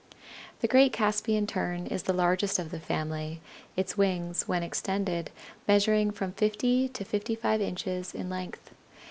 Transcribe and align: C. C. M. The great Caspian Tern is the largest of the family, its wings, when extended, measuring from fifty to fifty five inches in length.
C. 0.03 0.07
C. 0.07 0.15
M. 0.15 0.55
The 0.61 0.67
great 0.67 0.93
Caspian 0.93 1.45
Tern 1.45 1.85
is 1.85 2.01
the 2.01 2.11
largest 2.11 2.57
of 2.57 2.71
the 2.71 2.79
family, 2.79 3.39
its 3.77 3.99
wings, 3.99 4.47
when 4.47 4.63
extended, 4.63 5.29
measuring 5.67 6.09
from 6.09 6.31
fifty 6.31 6.87
to 6.89 7.05
fifty 7.05 7.35
five 7.35 7.61
inches 7.61 8.15
in 8.15 8.27
length. 8.27 8.71